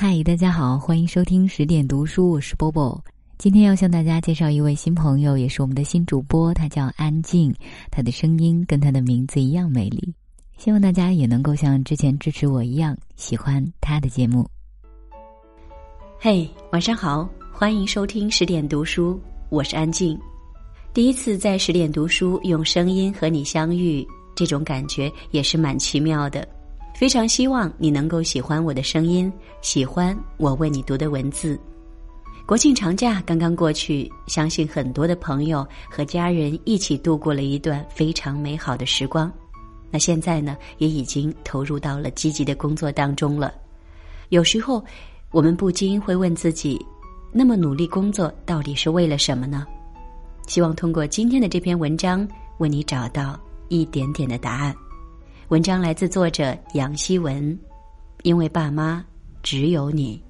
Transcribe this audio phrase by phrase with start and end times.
[0.00, 3.04] 嗨，大家好，欢迎收听十点读书，我是波波。
[3.36, 7.52] 今天要向大家介绍一位新朋友，也是我们的新主播，他叫安静，
[7.90, 10.14] 他的声音跟他的名字一样美丽。
[10.56, 14.48] 希望大家也能够像之前支持我一样，喜欢他的节目。
[16.16, 20.16] 嘿，晚上好，欢迎收听十点读书，我是安静。
[20.94, 24.06] 第一次在十点读书用声音和你相遇，
[24.36, 26.46] 这种感觉也是蛮奇妙的。
[26.98, 31.56] 非常希望你能够喜欢我的声音，喜欢我为你读的文字。
[32.44, 39.32] 国庆长假刚刚过去，相信很多的朋友和家人一起度过了一段非常美好的时光。
[39.92, 43.54] 那现在呢，也已经投入到了积极的工作当中了。
[44.30, 44.84] 有时候，
[45.30, 46.84] 我们不禁会问自己：
[47.30, 49.64] 那么努力工作到底是为了什么呢？
[50.48, 52.26] 希望通过今天的这篇文章，
[52.58, 54.74] 为你找到一点点的答案。
[55.48, 57.58] 文章来自作者杨希文，
[58.22, 59.02] 因为爸妈
[59.42, 60.22] 只有你。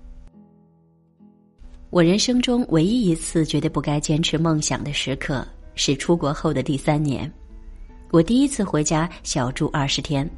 [1.90, 5.44] 我人生中唯一一次觉得不该坚持梦想的时刻，
[5.74, 7.28] 是出国后的第三年。
[8.12, 10.28] 我第一次回家小住二十天，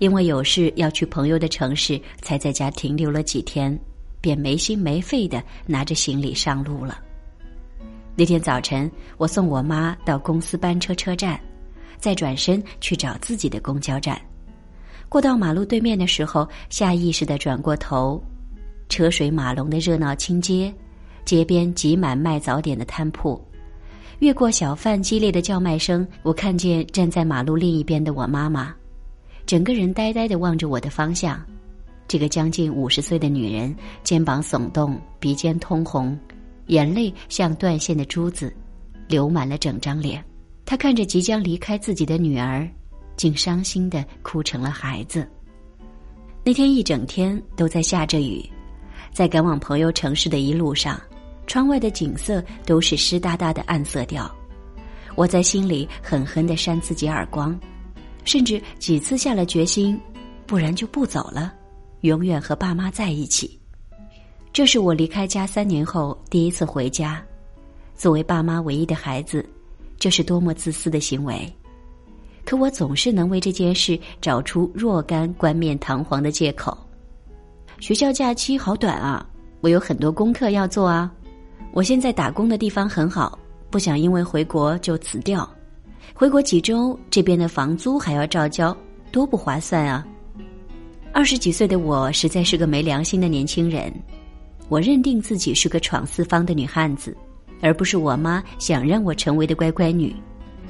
[0.00, 3.78] 因为有事要去朋友的城市，才在家停留了几天，
[4.20, 7.00] 便没心没肺的拿着行李上路了。
[8.16, 11.40] 那天早晨，我送我妈到公司班车车站。
[12.00, 14.20] 再转身去找自己的公交站，
[15.08, 18.22] 过到马路对面的时候，下意识的转过头，
[18.88, 20.72] 车水马龙的热闹青街，
[21.24, 23.40] 街边挤满卖早点的摊铺，
[24.20, 28.74] 越过小贩激烈的叫卖声，我看见站在马路另一边的我妈妈，
[29.44, 31.40] 整个人呆呆的望着我的方向。
[32.08, 36.18] 这个将近五十岁的女人，肩膀耸动，鼻尖通红，
[36.66, 38.52] 眼泪像断线的珠子，
[39.06, 40.24] 流满了整张脸。
[40.70, 42.64] 他看着即将离开自己的女儿，
[43.16, 45.28] 竟伤心的哭成了孩子。
[46.44, 48.48] 那天一整天都在下着雨，
[49.12, 50.96] 在赶往朋友城市的一路上，
[51.44, 54.32] 窗外的景色都是湿哒哒的暗色调。
[55.16, 57.58] 我在心里狠狠的扇自己耳光，
[58.24, 60.00] 甚至几次下了决心，
[60.46, 61.52] 不然就不走了，
[62.02, 63.58] 永远和爸妈在一起。
[64.52, 67.20] 这是我离开家三年后第一次回家，
[67.96, 69.44] 作为爸妈唯一的孩子。
[70.00, 71.48] 这是多么自私的行为！
[72.44, 76.76] 可我总是能为这件事找出若干冠冕堂皇的借口。
[77.78, 79.24] 学校假期好短啊，
[79.60, 81.12] 我有很多功课要做啊。
[81.72, 85.48] 我现在打工的地方很好，不想因为回国就辞掉。
[86.14, 88.74] 回国几周，这边的房租还要照交，
[89.12, 90.04] 多不划算啊！
[91.12, 93.92] 二十几岁的我实在是个没良心的年轻人，
[94.70, 97.14] 我认定自己是个闯四方的女汉子。
[97.60, 100.14] 而不是我妈想让我成为的乖乖女，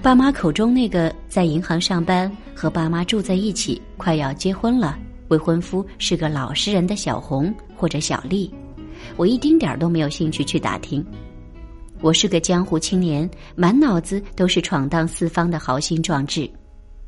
[0.03, 8.53] 爸妈口中那个在银行上班、和爸妈住在一起、快要结婚了、未婚夫是个老实人的小红或者小丽，
[9.17, 11.05] 我一丁点儿都没有兴趣去打听。
[12.01, 16.51] 我是个江湖青年，满脑子都是闯荡四方的豪心壮志。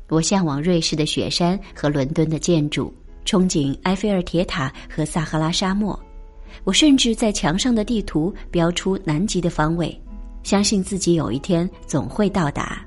[0.09, 2.93] 我向往瑞士的雪山和伦敦的建筑，
[3.25, 5.99] 憧憬埃菲尔铁塔和撒哈拉沙漠。
[6.63, 9.99] 我甚至在墙上的地图标出南极的方位，
[10.43, 12.85] 相信自己有一天总会到达。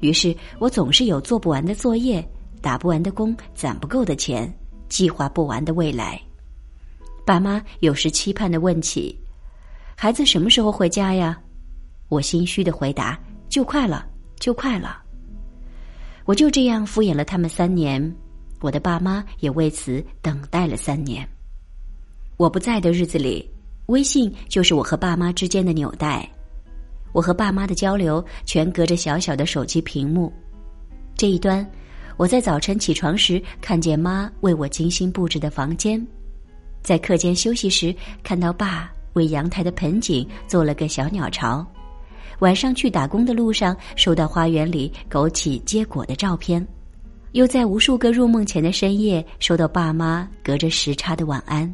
[0.00, 2.26] 于是我总是有做不完的作业，
[2.60, 4.52] 打不完的工，攒不够的钱，
[4.88, 6.20] 计划不完的未来。
[7.24, 9.16] 爸妈有时期盼的问起
[9.94, 11.38] ：“孩子什么时候回家呀？”
[12.08, 13.18] 我心虚的回答
[13.48, 14.06] ：“就快了，
[14.40, 15.02] 就快了。”
[16.24, 18.16] 我就这样敷衍了他们三年，
[18.60, 21.28] 我的爸妈也为此等待了三年。
[22.40, 23.46] 我不在的日子里，
[23.88, 26.26] 微信就是我和爸妈之间的纽带。
[27.12, 30.32] 我和爸妈的交流全隔着小小的手机屏幕。
[31.14, 31.70] 这一端，
[32.16, 36.00] 我在早晨起床时看见妈为我精心布置的房间；
[36.80, 41.62] 在课间休息时看到爸为阳台的盆景做了个小鸟巢；
[42.38, 46.64] 晚上去打工的路上收到花园里枸杞结果的照片；
[47.32, 51.70] 又在无数个入梦前的深夜收到爸妈隔着时差的晚安。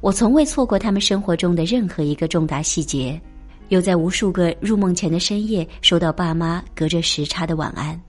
[0.00, 3.20] 我从未错过他们生活中的任何一个重大细节，
[3.68, 8.00] 又在无数个入梦前的深夜收到爸妈隔着时差的晚安。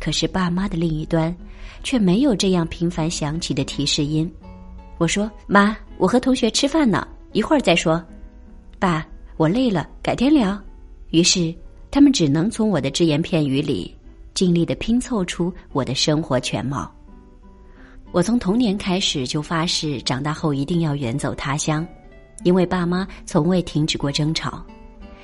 [0.00, 1.34] 可是爸妈的另一端，
[1.82, 4.30] 却没有这样频繁响起的提示音。
[4.98, 8.02] 我说：“妈，我和同学吃饭呢，一会儿再说。”
[8.80, 9.06] 爸，
[9.36, 10.58] 我累了，改天聊。
[11.10, 11.54] 于是
[11.90, 13.94] 他们只能从我的只言片语里，
[14.32, 16.90] 尽力的拼凑出我的生活全貌。
[18.16, 21.86] 我从童年开始就发誓，长大后一定要远走他乡，
[22.44, 24.64] 因为爸妈从未停止过争吵。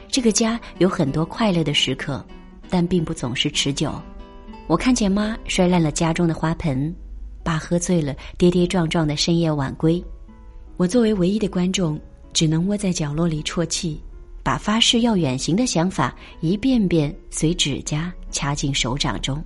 [0.09, 2.23] 这个家有很多快乐的时刻，
[2.69, 3.95] 但并不总是持久。
[4.67, 6.95] 我看见妈摔烂了家中的花盆，
[7.43, 10.05] 爸喝醉了，跌跌撞撞的深夜晚归，
[10.77, 11.99] 我作为唯一的观众，
[12.35, 13.99] 只能窝在角落里啜泣，
[14.43, 19.43] 把发誓要远行的想法一遍遍随指甲掐进手掌中。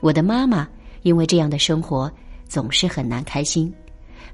[0.00, 0.66] 我的妈妈
[1.04, 2.10] 因为这样的生活
[2.48, 3.72] 总是很难开心，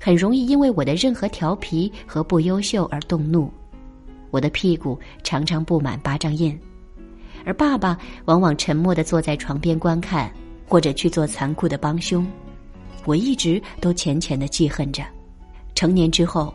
[0.00, 3.52] 很容易因为我的任何调皮和不优秀而动怒，
[4.30, 6.58] 我的屁股常常布满巴掌印，
[7.44, 10.32] 而爸爸往往沉默的坐在床边观看。
[10.70, 12.24] 或者去做残酷的帮凶，
[13.04, 15.02] 我一直都浅浅的记恨着。
[15.74, 16.54] 成年之后，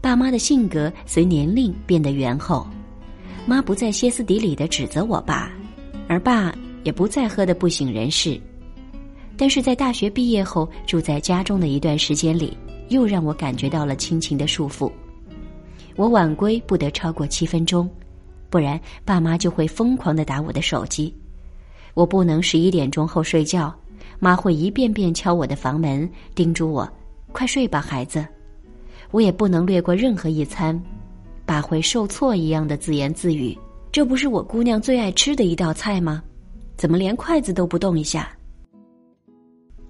[0.00, 2.64] 爸妈的性格随年龄变得圆厚，
[3.44, 5.50] 妈不再歇斯底里的指责我爸，
[6.06, 6.54] 而爸
[6.84, 8.40] 也不再喝得不省人事。
[9.36, 12.56] 但是在大学毕业后住在家中的一段时间里，
[12.88, 14.90] 又让我感觉到了亲情的束缚。
[15.94, 17.88] 我晚归不得超过七分钟，
[18.48, 21.14] 不然爸妈就会疯狂的打我的手机。
[21.94, 23.74] 我不能十一点钟后睡觉，
[24.18, 26.86] 妈会一遍遍敲我的房门，叮嘱我
[27.32, 28.26] ：“快睡吧，孩子。”
[29.10, 30.78] 我也不能略过任何一餐，
[31.46, 33.56] 爸会受挫一样的自言自语
[33.90, 36.22] ：“这不是我姑娘最爱吃的一道菜吗？
[36.76, 38.28] 怎么连筷子都不动一下？”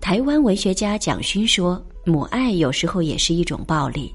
[0.01, 4.15] 台湾文学家蒋勋说：“母爱有时候也是一种暴力，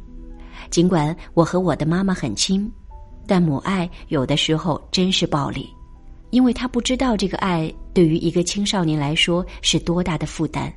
[0.69, 2.71] 尽管我和我的妈妈很亲，
[3.27, 5.69] 但母爱有的时候真是暴力。”
[6.31, 10.71] 因为他不知道这个爱对于一个青少年来说是多大的负担，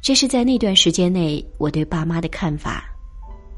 [0.00, 2.84] 这是在那段时间内我对爸妈的看法：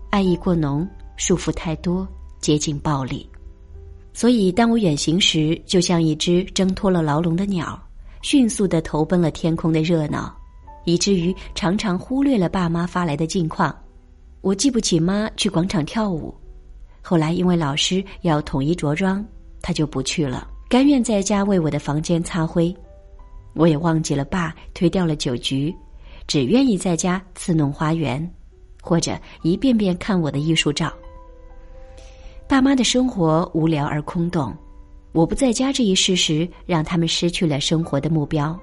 [0.09, 0.89] 爱意过浓，
[1.19, 2.09] 束缚太多，
[2.41, 3.29] 接近暴力。
[4.15, 7.79] 所以当我远行时，就像一只挣脱了牢笼的鸟，
[8.23, 10.35] 迅速的投奔了天空的热闹，
[10.85, 13.75] 以至于常常忽略了爸妈发来的近况。
[14.41, 16.35] 我记不起妈去广场跳舞，
[17.01, 19.25] 后来因为老师要统一着装，
[19.61, 20.49] 他就不去了。
[20.69, 22.75] 甘愿在家为我的房间擦灰，
[23.55, 25.75] 我也忘记了爸推掉了酒局，
[26.27, 28.29] 只愿意在家刺弄花园，
[28.81, 30.93] 或者一遍遍看我的艺术照。
[32.49, 34.53] 爸妈的生活无聊而空洞，
[35.13, 38.59] 我不在家这一事实让他们失去了生活的目标。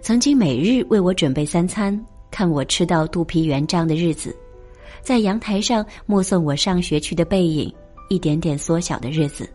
[0.00, 1.98] 曾经每日为我准备三餐，
[2.30, 4.34] 看我吃到肚皮圆胀的日子，
[5.02, 7.72] 在阳台上目送我上学去的背影
[8.08, 9.48] 一点点缩小的日子。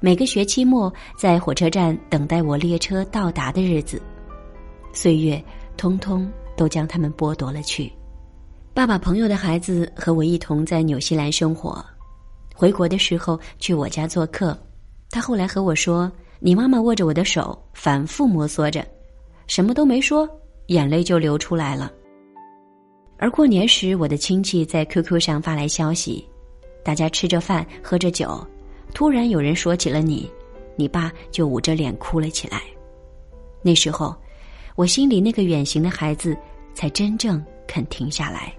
[0.00, 4.00] 每个学期末，在火车站等待我列车到达的日子，
[4.92, 5.42] 岁月
[5.76, 7.90] 通通都将他们剥夺了去。
[8.74, 11.84] 爸爸朋友的孩子和我一同在纽西兰生活，
[12.54, 14.56] 回国的时候去我家做客。
[15.10, 16.10] 他后来和我说
[16.40, 18.84] ：“你妈妈握着我的手，反复摩挲着，
[19.46, 20.28] 什么都没说，
[20.66, 21.92] 眼泪就流出来了。”
[23.18, 26.28] 而过年时，我的亲戚在 QQ 上发来消息，
[26.84, 28.44] 大家吃着饭，喝着酒。
[28.92, 30.30] 突然有人说起了你，
[30.76, 32.62] 你爸就捂着脸哭了起来。
[33.62, 34.14] 那时候，
[34.74, 36.36] 我心里那个远行的孩子
[36.74, 38.52] 才真正肯停下来，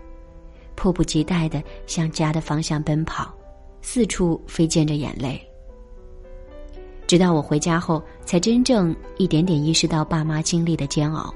[0.75, 3.33] 迫不及待的向家的方向奔跑，
[3.81, 5.45] 四处飞溅着眼泪。
[7.13, 11.31] 直到我回家后，才真正一点点意识到爸妈经历的煎熬。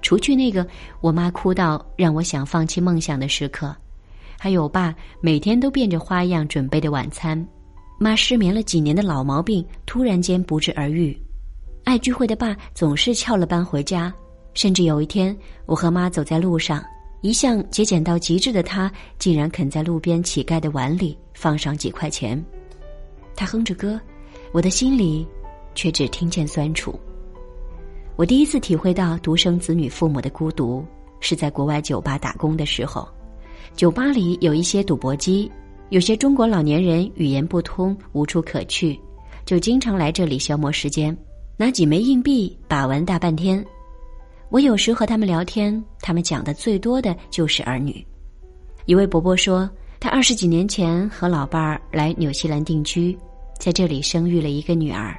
[0.00, 0.66] 除去那个
[1.00, 3.72] 我妈哭到让我想放弃梦想的时刻，
[4.40, 7.46] 还有爸每天都变着花样准备的晚餐。
[7.96, 11.16] 妈失眠了几年的老毛病突然间不治而愈，
[11.84, 14.12] 爱聚会的爸总是翘了班回家，
[14.52, 16.82] 甚至有一天我和妈走在路上，
[17.20, 22.44] 一向节俭到极致的他竟然肯在路边乞丐的碗里放上几块钱。
[23.36, 23.98] 他哼着歌，
[24.52, 25.26] 我的心里
[25.74, 26.98] 却只听见酸楚。
[28.16, 30.84] 我第一次体会到独生子女父母的孤独，
[31.20, 33.08] 是在国外酒吧打工的时候，
[33.74, 35.50] 酒吧里有一些赌博机。
[35.88, 38.98] 有些中国老年人语言不通，无处可去，
[39.44, 41.14] 就经常来这里消磨时间，
[41.56, 43.62] 拿几枚硬币把玩大半天。
[44.48, 48.06] 我有时和他们聊天，他们讲的最多的就是儿女。
[48.86, 49.68] 一位伯伯说，
[50.00, 53.14] 他二十几年前和老伴儿来纽西兰定居，
[53.62, 55.16] 在这里生育了一个女儿。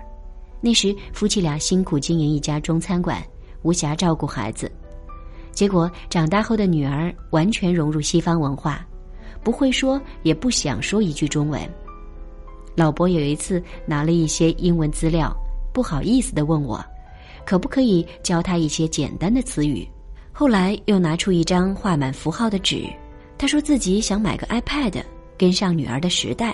[0.59, 3.23] 那时夫妻俩辛苦经营一家中餐馆，
[3.61, 4.69] 无暇照顾孩子，
[5.53, 8.85] 结果长大后的女儿完全融入西方文化。
[9.45, 11.61] 不会说，也不想说一句中文。
[12.75, 15.33] 老伯有一次拿了一些英文资料，
[15.73, 16.85] 不好意思的问我，
[17.45, 19.87] 可不可以教他一些简单的词语。
[20.33, 22.89] 后来又拿出一张画满符号的纸，
[23.37, 25.01] 他说自己想买个 iPad，
[25.37, 26.53] 跟上女儿的时代。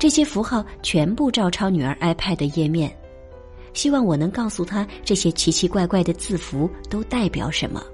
[0.00, 2.90] 这些符号全部照抄女儿 iPad 的页面，
[3.74, 7.84] 希望我能告诉她这些奇奇怪怪的字符都代表什么。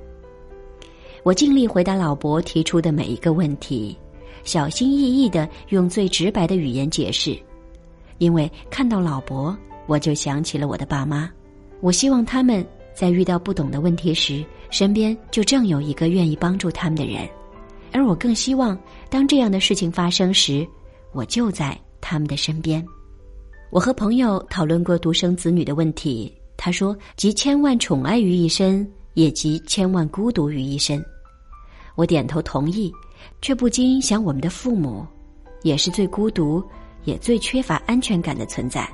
[1.25, 3.99] 我尽力回答老伯提出的每一个问题。
[4.45, 7.37] 小心翼翼的用最直白的语言解释，
[8.19, 9.59] 因为看到老伯，
[9.89, 11.29] 我就想起了我的爸妈。
[11.81, 17.29] 我希望他们在遇到不懂的问题时，身边就正有一个愿意帮助他们的人，
[17.91, 18.79] 而我更希望，
[19.11, 20.65] 当这样的事情发生时，
[21.11, 21.77] 我就在
[22.09, 22.87] 他们的身边。
[23.71, 31.05] 我和朋友讨论过独生子女的问题，他说：“集千万宠爱于一身，也集千万孤独于一身。”
[31.97, 32.93] 我点头同意，
[33.43, 35.05] 却不禁想，我们的父母，
[35.63, 36.63] 也是最孤独，
[37.03, 38.89] 也最缺乏安全感的存在。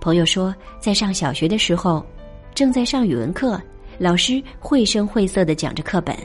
[0.00, 2.06] 朋友说，在上小学的时候，
[2.54, 3.60] 正在上语文课，
[3.98, 6.16] 老师绘声绘色的讲着课本，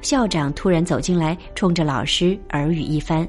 [0.00, 3.28] 校长突然走进来，冲着老师耳语一番。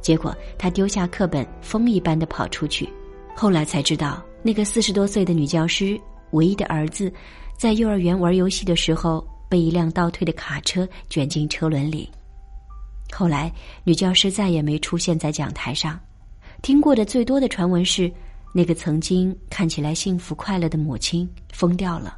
[0.00, 2.88] 结果他丢下课本，风一般的跑出去。
[3.36, 6.00] 后来才知道，那个四十多岁的女教师
[6.32, 7.12] 唯一的儿子，
[7.56, 12.08] 在幼儿园玩游戏的时候，被一辆倒退的卡车卷进车轮里。
[13.12, 13.52] 后来，
[13.84, 15.98] 女教师再也没出现在讲台上。
[16.62, 18.10] 听过的最多的传闻是，
[18.52, 22.16] 那个曾经看起来幸福快乐的母亲疯掉了。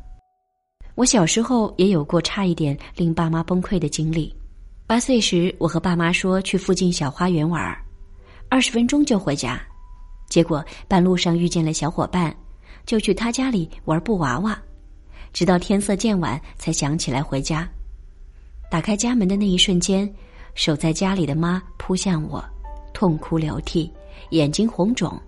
[0.95, 4.35] 我小时候也有过差一点令爸妈崩溃的经历。
[4.93, 7.75] 八岁时，我和爸妈说去附近小花园玩，
[8.51, 9.59] 二十分钟就回家。
[10.29, 12.37] 结果半路上遇见了小伙伴，
[12.85, 14.63] 就去他家里玩布娃娃，
[15.33, 17.67] 直到天色渐晚才想起来回家。
[18.71, 20.07] 打开家门的那一瞬间，
[20.55, 22.45] 守在家里的妈扑向我，
[22.93, 23.91] 痛哭流涕，
[24.29, 25.19] 眼睛红肿。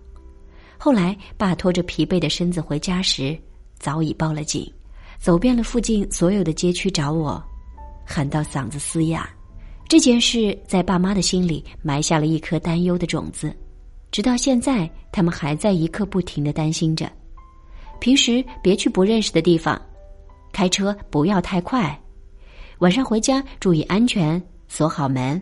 [0.76, 3.34] 后来爸拖着疲惫的身子回家时，
[3.78, 4.70] 早已报了警，
[5.18, 7.42] 走遍了附近所有的街区找我，
[8.04, 9.26] 喊到嗓子嘶哑。
[9.86, 13.54] 这件事在爸妈的心里埋下了一颗担忧的种子，
[14.10, 17.10] 直到现在，他们还在一刻不停的担心着。
[18.00, 19.80] 平时别去不认识的地方，
[20.52, 21.98] 开车不要太快，
[22.78, 25.40] 晚上回家注意安全，锁好门。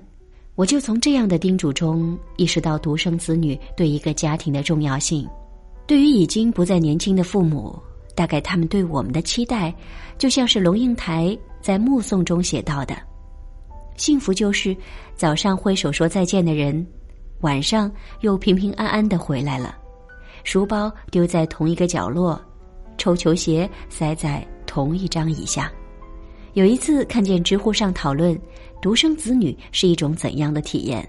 [0.55, 5.27] 我就从这样的叮嘱中意识到独生子女对一个家庭的重要性。
[5.87, 7.77] 对于已经不再年轻的父母，
[8.15, 9.75] 大概他们对我们的期待，
[10.19, 12.95] 就像是龙应台在《目送》中写到的。
[13.97, 14.77] 幸福就是
[15.15, 16.85] 早上挥手说再见的人，
[17.41, 19.77] 晚上又平平安安的回来了，
[20.45, 22.41] 书包丢在同一个角落，
[22.97, 25.71] 臭球鞋塞在同一张椅下。
[26.55, 28.39] 有一次看见知乎上讨论
[28.81, 31.07] 独生子女是一种怎样的体验，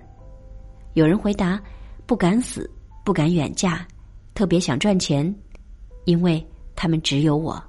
[0.94, 1.62] 有人回答
[2.06, 2.70] 不敢死，
[3.04, 3.86] 不敢远嫁，
[4.34, 5.34] 特别想赚钱，
[6.06, 7.62] 因为他们只有我。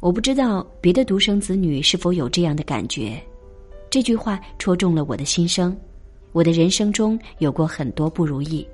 [0.00, 3.20] 我不知道别的独生子女是否有这样的感觉。
[3.90, 5.76] 这句话戳中了我的心声。
[6.32, 8.66] 我的人生中有过很多不如意，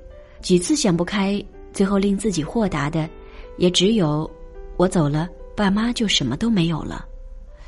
[0.42, 1.42] 几次想不开，
[1.73, 3.09] 最后令自己豁达的，
[3.56, 4.28] 也只有
[4.76, 7.06] 我走了，爸妈就什么都没有了。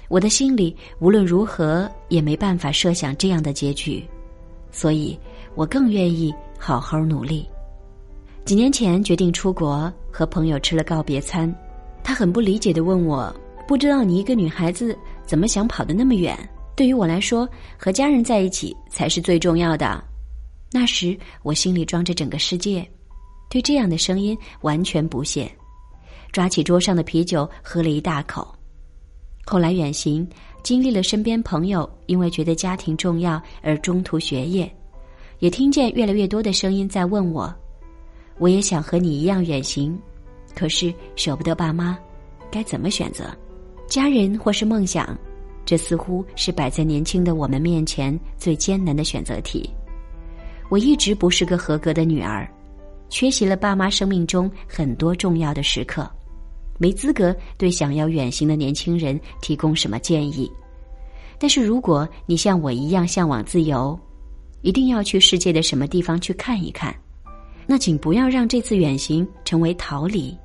[0.08, 4.04] 我的心里无论如何也没办法设想这样的结局，
[4.72, 5.18] 所以
[5.54, 7.48] 我更愿意好好努力。
[8.44, 11.52] 几年前决定出国，和朋友吃了告别餐，
[12.02, 13.34] 他很不理解的问我
[13.66, 16.36] ：“不知道你一个女孩子怎么想跑得那么远？”
[16.76, 20.02] 对于我来说，和家人在一起才是最重要的。
[20.70, 22.86] 那时我心里装着整个世界，
[23.48, 25.50] 对这样的声音完全不屑。
[26.32, 28.54] 抓起桌上的啤酒喝了一大口。
[29.46, 30.28] 后来远行，
[30.62, 34.70] 经历了身边朋友因为觉得家庭重要而中途学业，
[35.38, 37.54] 也听见越来越多的声音在问我：
[38.38, 39.98] 我也想和你一样远行，
[40.54, 41.96] 可是舍不得爸妈，
[42.50, 43.34] 该怎么选择？
[43.86, 45.16] 家人或是梦想？
[45.66, 49.68] 这似乎是摆在年轻的我们面前最艰难的选择题。
[50.70, 52.48] 我一直不是个合格的女儿，
[53.08, 56.08] 缺席了爸妈生命中很多重要的时刻，
[56.78, 60.50] 没资格对想要远行的年轻人提供什么建议。
[61.38, 63.98] 但是如果你像我一样向往自由，
[64.62, 66.94] 一定要去世界的什么地方去看一看，
[67.66, 70.36] 那请不要让这次远行成为逃离。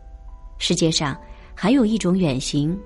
[0.58, 1.16] 世界上
[1.56, 2.78] 还有一种远行。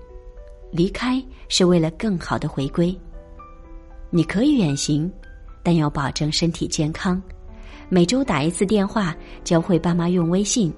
[0.76, 2.96] 离开是为了更好的回归。
[4.10, 5.10] 你可以远行，
[5.64, 7.22] 但要保证身体健康。
[7.88, 10.74] 每周打一次电话，教会爸妈用微信。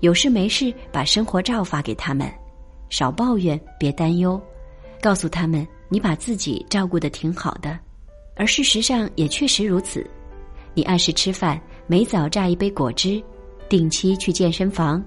[0.00, 2.30] 有事没事把生活照发给他们，
[2.88, 4.40] 少抱怨，别担忧，
[5.00, 7.78] 告诉他们你把自己照顾的挺好的。
[8.36, 10.06] 而事实上也确实如此。
[10.74, 13.22] 你按时吃饭，每早榨一杯果汁，
[13.68, 15.02] 定期去健身房，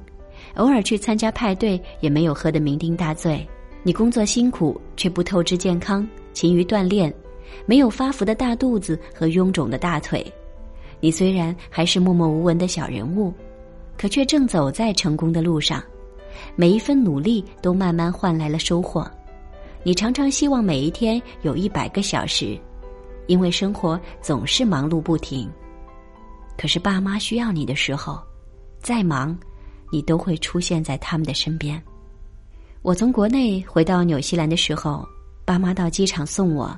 [0.56, 3.48] 偶尔去参加派对，也没有喝得酩酊大醉。
[3.82, 7.14] 你工作辛苦，却不透支健康，勤于锻炼，
[7.66, 10.26] 没有发福的大肚子和臃肿的大腿。
[11.00, 13.34] 你虽然还是默默无闻的小人物，
[13.98, 15.82] 可却正走在成功的路上。
[16.56, 19.10] 每一份努力都慢慢换来了收获。
[19.82, 22.60] 你常常希望每一天有一百个小时，
[23.28, 25.50] 因为生活总是忙碌不停。
[26.58, 28.20] 可是爸妈需要你的时候，
[28.82, 29.38] 再忙，
[29.90, 31.82] 你都会出现在他们的身边。
[32.82, 35.06] 我从国内回到纽西兰的时候，
[35.44, 36.78] 爸妈到机场送我。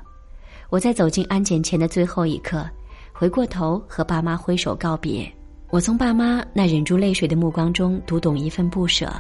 [0.69, 2.67] 我在走进安检前的最后一刻，
[3.13, 5.31] 回过头和爸妈挥手告别。
[5.69, 9.13] 我从爸妈那忍住泪水的目光中读懂一份不舍，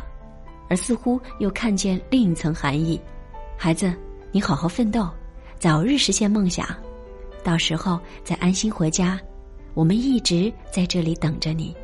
[0.69, 2.99] 而似乎又看见另一层含义：
[3.55, 3.93] 孩子，
[4.31, 5.07] 你好好奋斗，
[5.59, 6.67] 早日实现梦想，
[7.43, 9.19] 到时候再安心回家。
[9.75, 11.75] 我们一直在这里等着你。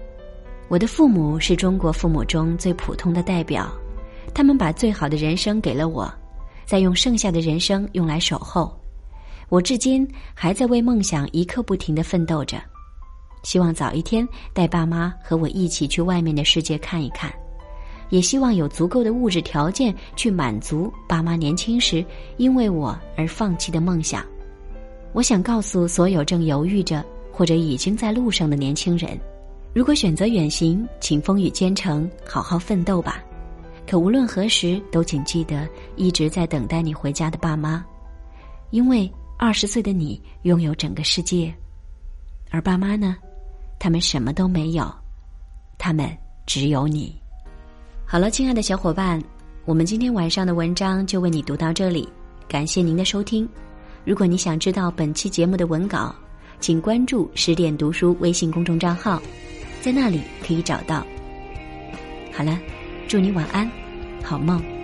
[0.69, 3.71] 我的父母是中国父母中最普通的代表。
[4.37, 6.07] 他们把最好的人生给了我，
[6.63, 8.71] 再用剩下的人生用来守候。
[9.49, 12.61] 我至今还在为梦想一刻不停的奋斗着，
[13.41, 17.33] 希望早一天带爸妈和我一起去外面的世界看一看，
[18.09, 22.05] 也希望有足够的物质条件去满足爸妈年轻时
[22.37, 24.23] 因为我而放弃的梦想。
[25.13, 29.19] 我想告诉所有正犹豫着或者已经在路上的年轻人：
[29.73, 33.23] 如果选择远行，请风雨兼程，好好奋斗吧。
[33.87, 35.65] 可无论何时，都请记得
[35.95, 37.83] 一直在等待你回家的爸妈，
[38.69, 41.53] 因为二十岁的你拥有整个世界，
[42.51, 43.15] 而爸妈呢，
[43.79, 44.93] 他们什么都没有，
[45.77, 46.09] 他们
[46.45, 47.15] 只有你。
[48.05, 49.23] 好了，亲爱的小伙伴，
[49.63, 52.09] 我们今天晚上的文章就为你读到这里，
[52.45, 53.47] 感谢您的收听。
[54.03, 56.13] 如果你想知道本期节目的文稿，
[56.59, 59.21] 请关注十点读书微信公众账号，
[59.79, 61.05] 在那里可以找到。
[62.33, 62.59] 好了。
[63.07, 63.71] 祝你晚安，
[64.21, 64.76] 好梦。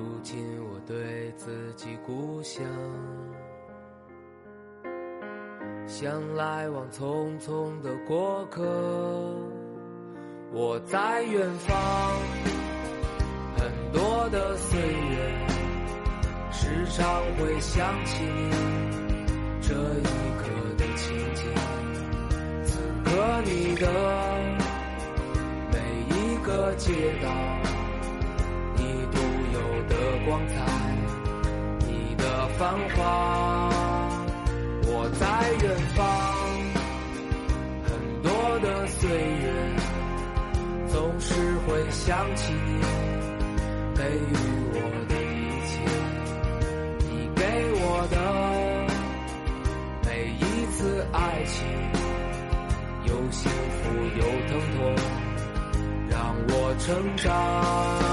[0.00, 2.64] 如今我对自己故乡，
[5.86, 8.62] 像来往匆匆的过客。
[10.52, 11.76] 我在远方，
[13.58, 15.46] 很多的岁月，
[16.50, 17.04] 时常
[17.36, 18.50] 会想起你
[19.60, 20.04] 这一
[20.40, 20.48] 刻
[20.78, 21.44] 的情景。
[22.64, 23.10] 此刻
[23.44, 23.86] 你的
[25.70, 25.76] 每
[26.08, 26.90] 一个街
[27.22, 27.28] 道，
[30.30, 30.54] 光彩，
[31.88, 33.68] 你的繁华。
[34.86, 35.26] 我在
[35.60, 36.06] 远方，
[37.82, 37.90] 很
[38.22, 39.50] 多的岁月，
[40.86, 41.34] 总是
[41.66, 42.80] 会想起你
[43.96, 44.32] 给予
[44.72, 45.82] 我的一切，
[47.08, 47.42] 你给
[47.82, 48.16] 我的
[50.06, 50.78] 每一次
[51.12, 51.66] 爱情。
[53.04, 53.82] 有幸福，
[54.16, 54.78] 有疼痛，
[56.08, 56.14] 让
[56.46, 58.09] 我成长。